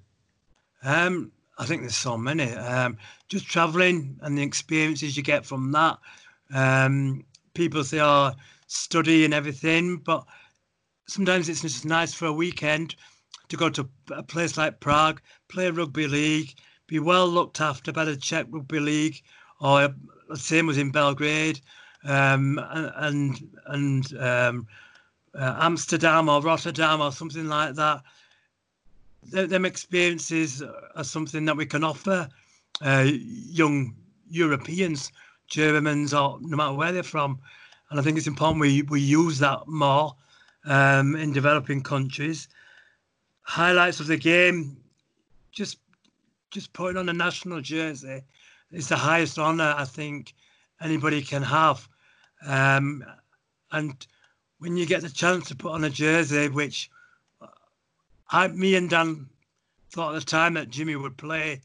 [0.83, 2.53] Um, I think there's so many.
[2.53, 2.97] Um,
[3.29, 5.99] just traveling and the experiences you get from that.
[6.55, 8.33] Um, people say, "Oh,
[8.69, 10.25] study and everything," but
[11.09, 12.95] sometimes it's just nice for a weekend
[13.49, 16.55] to go to a place like Prague, play rugby league,
[16.87, 19.23] be well looked after by the Czech rugby league,
[19.61, 19.95] or
[20.29, 21.61] the same as in Belgrade,
[22.05, 24.67] um, and and um,
[25.35, 28.03] uh, Amsterdam or Rotterdam or something like that.
[29.31, 32.29] Them experiences are something that we can offer
[32.83, 33.95] uh, young
[34.29, 35.13] Europeans,
[35.49, 37.39] Germans, or no matter where they're from.
[37.91, 40.15] And I think it's important we, we use that more
[40.67, 42.49] um, in developing countries.
[43.43, 44.77] Highlights of the game,
[45.53, 45.79] just
[46.51, 48.23] just putting on a national jersey
[48.73, 50.35] is the highest honour I think
[50.81, 51.87] anybody can have.
[52.47, 53.05] Um,
[53.73, 54.07] and
[54.59, 56.91] when you get the chance to put on a jersey, which
[58.31, 59.29] I, me and Dan
[59.91, 61.63] thought at the time that Jimmy would play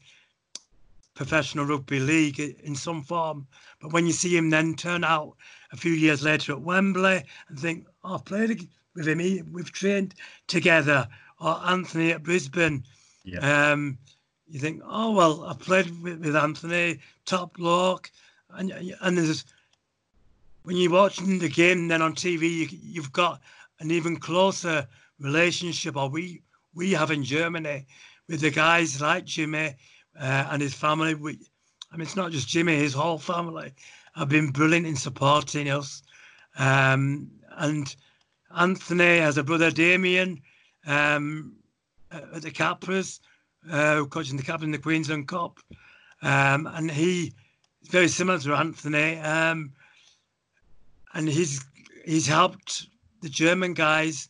[1.14, 3.46] professional rugby league in some form,
[3.80, 5.36] but when you see him then turn out
[5.72, 10.14] a few years later at Wembley and think, oh, I've played with him, we've trained
[10.46, 11.08] together,
[11.40, 12.84] or Anthony at Brisbane.
[13.24, 13.72] Yeah.
[13.72, 13.98] Um,
[14.48, 18.10] you think, oh well, I've played with, with Anthony, top bloke,
[18.50, 19.44] and and there's
[20.62, 23.40] when you're watching the game then on TV, you, you've got
[23.80, 24.86] an even closer
[25.18, 26.42] relationship, or we
[26.74, 27.86] we have in Germany
[28.28, 29.76] with the guys like Jimmy
[30.20, 31.14] uh, and his family.
[31.14, 31.38] We,
[31.92, 33.72] I mean, it's not just Jimmy; his whole family
[34.14, 36.02] have been brilliant in supporting us.
[36.56, 37.94] Um, and
[38.56, 40.40] Anthony has a brother Damien
[40.86, 41.56] um,
[42.10, 43.20] at the Capras,
[43.70, 45.58] uh, coaching the captain in the Queensland Cup,
[46.22, 47.32] um, and he
[47.82, 49.18] is very similar to Anthony.
[49.18, 49.72] Um,
[51.14, 51.64] and he's
[52.04, 52.86] he's helped
[53.22, 54.28] the German guys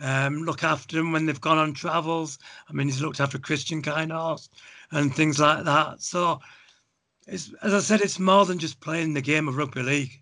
[0.00, 2.38] um, look after them when they've gone on travels.
[2.68, 4.50] I mean, he's looked after Christian Keinhorst
[4.92, 6.02] and things like that.
[6.02, 6.40] So,
[7.26, 10.20] it's, as I said, it's more than just playing the game of rugby league.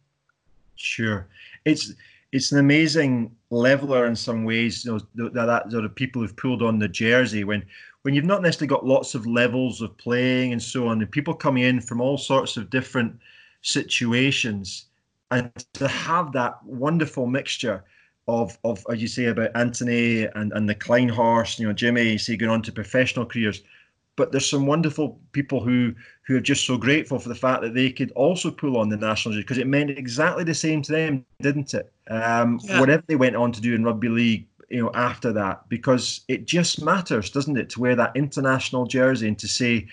[0.77, 1.27] Sure,
[1.65, 1.93] it's
[2.33, 4.85] it's an amazing leveler in some ways.
[4.85, 7.65] You know, that, that sort of people who've pulled on the jersey when
[8.03, 11.35] when you've not necessarily got lots of levels of playing and so on, and people
[11.35, 13.19] coming in from all sorts of different
[13.63, 14.87] situations
[15.31, 17.83] and to have that wonderful mixture
[18.29, 22.19] of of as you say about Anthony and and the Keinhorst, you know Jimmy, you
[22.19, 23.63] see going on to professional careers,
[24.17, 25.95] but there's some wonderful people who
[26.27, 28.97] who are just so grateful for the fact that they could also pull on the
[28.97, 31.93] national jersey because it meant exactly the same to them, didn't it?
[32.09, 32.81] Um, yeah.
[32.81, 36.47] Whatever they went on to do in rugby league, you know, after that, because it
[36.47, 39.87] just matters, doesn't it, to wear that international jersey and to say,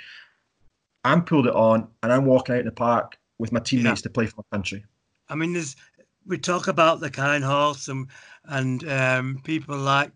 [1.03, 4.03] I'm pulled it on and I'm walking out in the park with my teammates yeah.
[4.03, 4.85] to play for my country.
[5.29, 5.75] I mean, there's
[6.25, 8.07] we talk about the Keinhorst and
[8.45, 10.11] and um, people like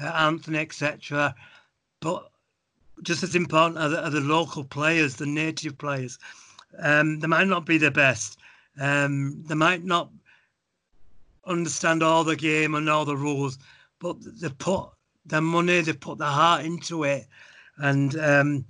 [0.00, 1.34] uh, Anthony, etc.
[2.00, 2.30] But
[3.02, 6.18] just as important are the, are the, local players, the native players.
[6.78, 8.38] Um, they might not be the best.
[8.78, 10.10] Um, they might not
[11.46, 13.58] understand all the game and all the rules,
[13.98, 14.90] but they put
[15.26, 17.26] their money, they put their heart into it.
[17.78, 18.64] And um,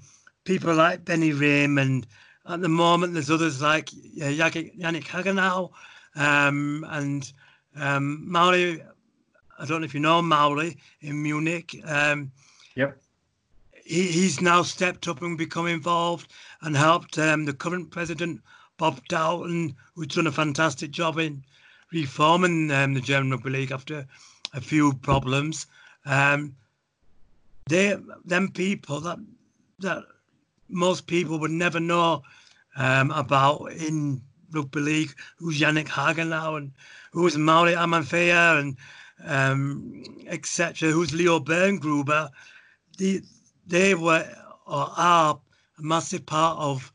[0.44, 2.06] people like Benny Raymond
[2.48, 5.70] at the moment, there's others like uh, Yannick Hagenau
[6.20, 7.32] um, and
[7.76, 8.82] um, Mauri.
[9.58, 11.76] I don't know if you know Mauri in Munich.
[11.84, 12.30] Um,
[12.76, 13.00] yep.
[13.84, 18.40] He, he's now stepped up and become involved and helped um, the current president,
[18.78, 21.42] Bob Dowton, who's done a fantastic job in
[21.92, 24.06] reforming um, the German Rugby League after
[24.54, 25.66] a few problems.
[26.06, 26.54] Um,
[27.68, 29.18] they, them people that
[29.80, 30.04] that
[30.68, 32.22] most people would never know
[32.76, 36.72] um, about in rugby league, who's Yannick Hagenau and
[37.12, 38.76] who's Mauri Amanfea and
[39.24, 40.90] um, etc.
[40.90, 42.30] Who's Leo Berngruber?
[42.98, 43.22] The,
[43.66, 44.26] they were
[44.66, 45.40] or are
[45.78, 46.92] a massive part of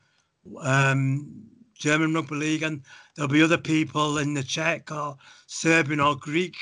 [0.62, 2.82] um, German rugby league, and
[3.16, 6.56] there'll be other people in the Czech or Serbian or Greek,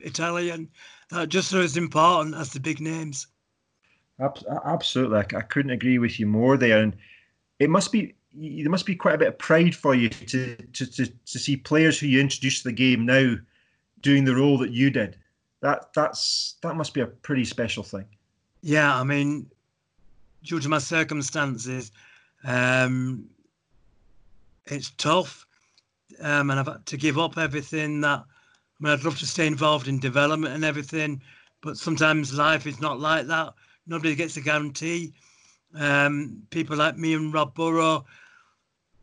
[0.00, 0.68] Italian
[1.10, 3.26] that are just as important as the big names.
[4.20, 6.82] Absolutely, I couldn't agree with you more there.
[6.82, 6.96] And
[7.60, 10.86] it must be there must be quite a bit of pride for you to to
[10.86, 13.34] to, to see players who you introduced to the game now
[14.00, 15.16] doing the role that you did.
[15.60, 18.06] That that's that must be a pretty special thing.
[18.62, 19.50] Yeah, I mean,
[20.42, 21.92] due to my circumstances,
[22.44, 23.26] um,
[24.66, 25.46] it's tough,
[26.20, 28.24] um, and I've had to give up everything that.
[28.80, 31.20] I mean, I'd love to stay involved in development and everything,
[31.62, 33.54] but sometimes life is not like that.
[33.88, 35.14] Nobody gets a guarantee.
[35.74, 38.04] Um, people like me and Rob Burrow,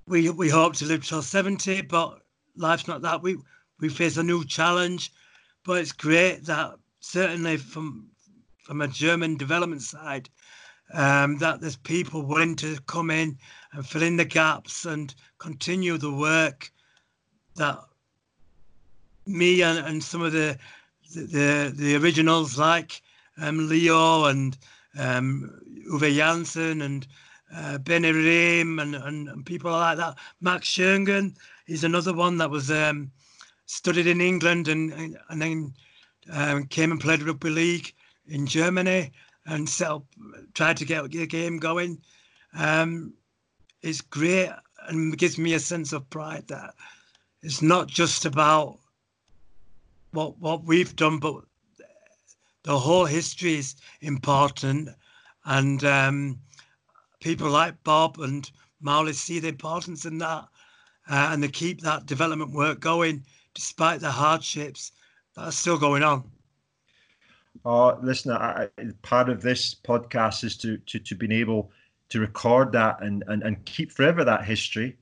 [0.07, 2.21] we we hope to live till 70, but
[2.55, 3.21] life's not that.
[3.21, 3.37] We
[3.79, 5.11] we face a new challenge,
[5.63, 8.09] but it's great that certainly from
[8.63, 10.29] from a German development side,
[10.93, 13.37] um, that there's people willing to come in
[13.73, 16.71] and fill in the gaps and continue the work
[17.55, 17.79] that
[19.27, 20.57] me and, and some of the
[21.15, 23.01] the the originals like
[23.37, 24.57] um, Leo and
[24.97, 25.59] um,
[25.91, 27.07] Uwe Janssen and
[27.53, 30.17] uh, Benny Rehm and, and, and, people like that.
[30.41, 31.35] Max Schoengen
[31.67, 33.11] is another one that was um,
[33.65, 35.73] studied in England and and then
[36.31, 37.93] um, came and played rugby league
[38.27, 39.11] in Germany
[39.45, 40.05] and set up,
[40.53, 42.01] tried to get a game going.
[42.55, 43.13] Um,
[43.81, 44.49] it's great
[44.87, 46.73] and gives me a sense of pride that
[47.41, 48.79] it's not just about
[50.11, 51.43] what what we've done, but
[52.65, 54.89] the whole history is important,
[55.45, 56.39] and um,
[57.19, 58.51] people like Bob and
[58.81, 60.47] Marley see the importance in that,
[61.09, 63.23] uh, and they keep that development work going
[63.53, 64.91] despite the hardships
[65.35, 66.23] that are still going on.
[67.63, 68.67] Oh, listen, I,
[69.03, 71.71] part of this podcast is to to to being able
[72.09, 74.97] to record that and and, and keep forever that history.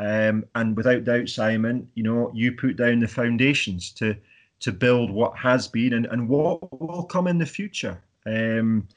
[0.00, 4.16] Um, and without doubt, Simon, you know, you put down the foundations to
[4.64, 8.00] to build what has been and, and what will come in the future.
[8.24, 8.88] Um,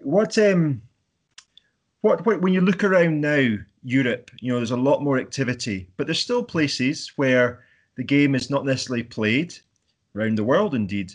[0.00, 0.82] what um,
[2.02, 5.88] what what when you look around now, Europe, you know, there's a lot more activity,
[5.96, 7.64] but there's still places where
[7.96, 9.54] the game is not necessarily played
[10.14, 10.74] around the world.
[10.74, 11.14] Indeed,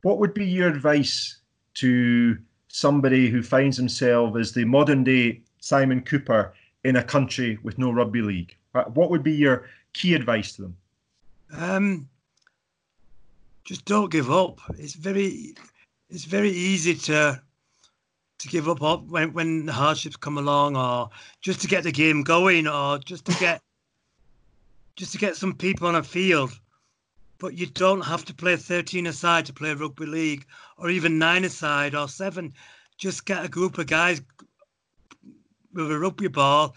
[0.00, 1.36] what would be your advice
[1.74, 6.54] to somebody who finds himself as the modern day Simon Cooper
[6.84, 8.56] in a country with no rugby league?
[8.72, 10.76] What would be your key advice to them?
[11.52, 12.08] Um,
[13.66, 14.60] just don't give up.
[14.78, 15.54] It's very
[16.08, 17.42] it's very easy to
[18.38, 21.10] to give up when when the hardships come along, or
[21.42, 23.60] just to get the game going, or just to get
[24.94, 26.58] just to get some people on a field.
[27.38, 30.46] But you don't have to play 13 aside to play rugby league,
[30.78, 32.54] or even nine aside or seven.
[32.96, 34.22] Just get a group of guys
[35.74, 36.74] with a rugby ball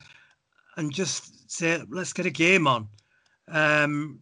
[0.75, 2.89] and just say, let's get a game on.
[3.47, 4.19] Um,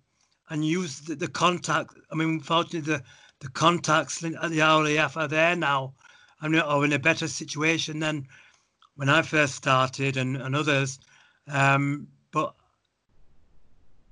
[0.49, 1.93] and use the, the contact.
[2.11, 3.03] I mean, unfortunately, the,
[3.39, 5.93] the contacts at the RLEF are there now
[6.41, 8.27] and are in a better situation than
[8.95, 10.99] when I first started and, and others.
[11.47, 12.53] Um, but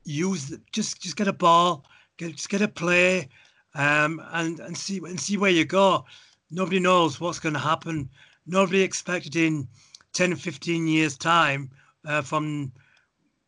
[0.03, 1.85] use just just get a ball,
[2.17, 3.29] get just get a play,
[3.73, 6.05] um, and and see and see where you go.
[6.51, 8.09] Nobody knows what's going to happen.
[8.47, 9.67] Nobody expected in
[10.13, 11.71] 10, 15 years time
[12.05, 12.71] uh, from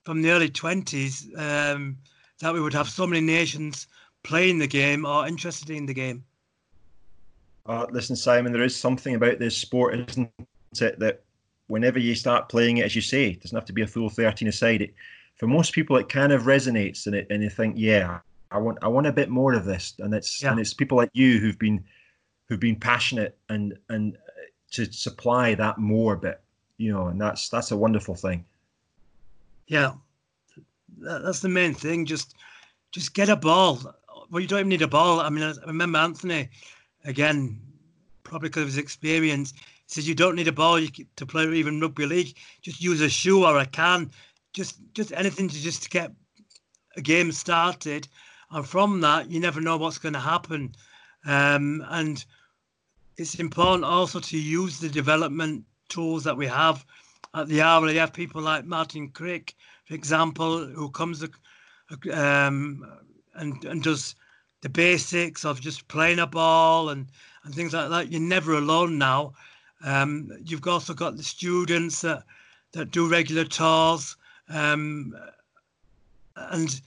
[0.03, 1.97] from the early 20s um,
[2.39, 3.87] that we would have so many nations
[4.23, 6.23] playing the game or interested in the game.
[7.65, 10.31] Uh, listen, Simon, there is something about this sport, isn't
[10.79, 11.23] it, that
[11.67, 14.09] whenever you start playing it, as you say, it doesn't have to be a full
[14.09, 14.81] 13 aside.
[14.81, 14.93] It,
[15.35, 18.19] for most people, it kind of resonates and it, and you think, yeah,
[18.51, 19.93] I want, I want a bit more of this.
[19.99, 20.51] And it's, yeah.
[20.51, 21.83] and it's people like you who've been,
[22.47, 24.17] who've been passionate and, and
[24.71, 26.41] to supply that more bit,
[26.77, 28.45] you know, and that's, that's a wonderful thing.
[29.67, 29.93] Yeah,
[30.99, 32.05] that's the main thing.
[32.05, 32.35] Just
[32.91, 33.79] just get a ball.
[34.29, 35.19] Well, you don't even need a ball.
[35.19, 36.49] I mean, I remember Anthony
[37.05, 37.61] again,
[38.23, 39.53] probably because of his experience.
[39.53, 40.79] He says you don't need a ball
[41.15, 42.35] to play even rugby league.
[42.61, 44.11] Just use a shoe or a can.
[44.53, 46.11] Just just anything to just get
[46.97, 48.07] a game started.
[48.51, 50.73] And from that, you never know what's going to happen.
[51.25, 52.23] Um, and
[53.17, 56.85] it's important also to use the development tools that we have
[57.33, 58.13] at the RLEF.
[58.13, 59.55] People like Martin Crick,
[59.87, 61.23] for example, who comes
[62.11, 62.85] um,
[63.35, 64.15] and and does
[64.61, 67.07] the basics of just playing a ball and
[67.43, 68.11] and things like that.
[68.11, 69.33] You're never alone now.
[69.83, 72.23] Um, you've also got the students that
[72.73, 74.17] that do regular tours,
[74.49, 75.15] um,
[76.35, 76.81] and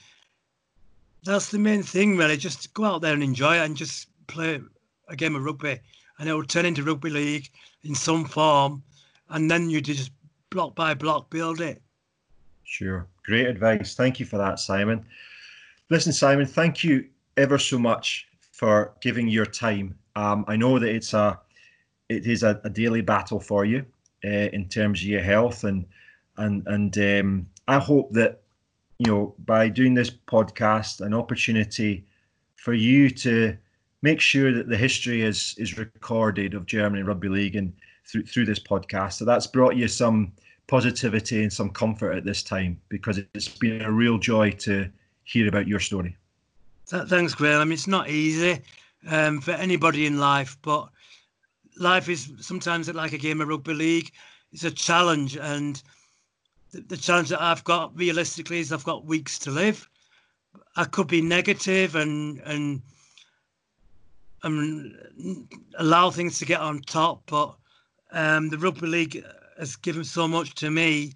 [1.24, 2.36] that's the main thing, really.
[2.36, 4.60] Just go out there and enjoy it, and just play
[5.08, 5.80] a game of rugby,
[6.18, 7.48] and it will turn into rugby league
[7.82, 8.82] in some form,
[9.30, 10.10] and then you just
[10.50, 11.82] block by block build it.
[12.70, 13.08] Sure.
[13.24, 13.96] Great advice.
[13.96, 15.04] Thank you for that, Simon.
[15.88, 17.04] Listen, Simon, thank you
[17.36, 19.98] ever so much for giving your time.
[20.14, 21.40] Um, I know that it's a
[22.08, 23.84] it is a, a daily battle for you
[24.24, 25.84] uh, in terms of your health, and
[26.36, 28.40] and and um, I hope that
[29.00, 32.04] you know by doing this podcast, an opportunity
[32.54, 33.56] for you to
[34.02, 37.72] make sure that the history is is recorded of Germany Rugby League and
[38.06, 39.14] through through this podcast.
[39.14, 40.30] So that's brought you some
[40.70, 44.88] positivity and some comfort at this time because it's been a real joy to
[45.24, 46.16] hear about your story.
[46.86, 47.60] Thanks, Graham.
[47.60, 48.60] I mean, it's not easy
[49.08, 50.88] um, for anybody in life, but
[51.76, 54.12] life is sometimes like a game of rugby league.
[54.52, 55.82] It's a challenge, and
[56.70, 59.88] the, the challenge that I've got realistically is I've got weeks to live.
[60.76, 62.80] I could be negative and and
[64.44, 65.48] and
[65.78, 67.22] allow things to get on top.
[67.26, 67.56] But
[68.12, 69.24] um, the rugby league
[69.60, 71.12] has given so much to me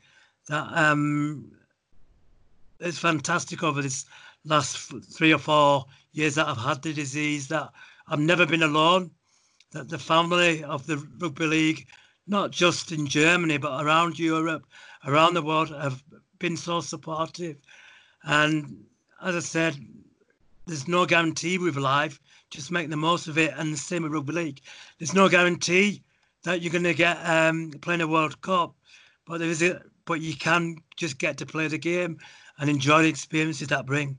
[0.49, 1.51] that um,
[2.79, 4.05] it's fantastic over this
[4.45, 7.49] last three or four years that I've had the disease.
[7.49, 7.71] That
[8.07, 9.11] I've never been alone.
[9.73, 11.87] That the family of the rugby league,
[12.27, 14.67] not just in Germany but around Europe,
[15.07, 16.05] around the world, have
[16.39, 17.57] been so supportive.
[18.25, 18.85] And
[19.23, 19.77] as I said,
[20.67, 22.21] there's no guarantee with life.
[22.51, 23.55] Just make the most of it.
[23.57, 24.61] And the same with rugby league.
[24.99, 26.03] There's no guarantee
[26.45, 28.75] that you're going to get um, playing a World Cup,
[29.27, 32.19] but there is a, but you can just get to play the game
[32.59, 34.17] and enjoy the experiences that bring.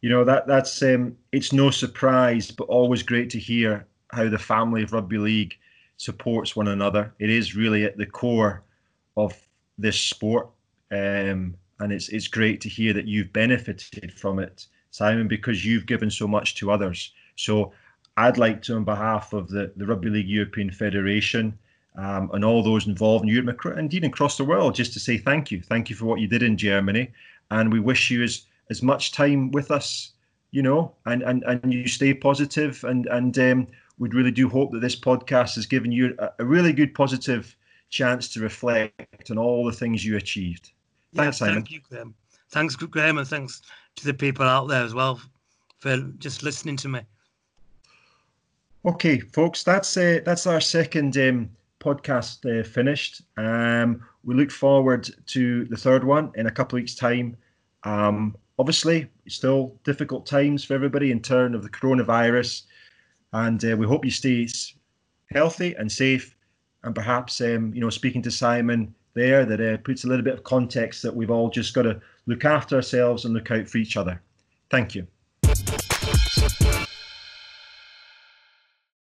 [0.00, 4.38] You know that that's um, it's no surprise, but always great to hear how the
[4.38, 5.54] family of rugby league
[5.96, 7.12] supports one another.
[7.18, 8.62] It is really at the core
[9.16, 9.34] of
[9.76, 10.48] this sport,
[10.92, 15.86] um, and it's it's great to hear that you've benefited from it, Simon, because you've
[15.86, 17.12] given so much to others.
[17.34, 17.72] So
[18.18, 21.56] I'd like to, on behalf of the, the Rugby League European Federation
[21.96, 25.52] um, and all those involved in Europe, indeed across the world, just to say thank
[25.52, 25.62] you.
[25.62, 27.12] Thank you for what you did in Germany.
[27.52, 30.12] And we wish you as, as much time with us,
[30.50, 34.72] you know, and, and, and you stay positive and, and um, we really do hope
[34.72, 37.56] that this podcast has given you a, a, really good positive
[37.90, 40.72] chance to reflect on all the things you achieved.
[41.14, 41.54] Thanks, yeah, Simon.
[41.54, 42.14] Thank you, Graham.
[42.50, 43.62] Thanks, Graham, and thanks
[43.94, 45.20] to the people out there as well
[45.78, 47.00] for just listening to me.
[48.84, 51.50] Okay, folks, that's uh, that's our second um,
[51.80, 53.22] podcast uh, finished.
[53.36, 57.36] Um, we look forward to the third one in a couple of weeks' time.
[57.82, 62.62] Um, obviously, still difficult times for everybody in terms of the coronavirus,
[63.32, 64.48] and uh, we hope you stay
[65.32, 66.36] healthy and safe.
[66.84, 70.34] And perhaps, um, you know, speaking to Simon there, that uh, puts a little bit
[70.34, 73.78] of context that we've all just got to look after ourselves and look out for
[73.78, 74.22] each other.
[74.70, 75.08] Thank you.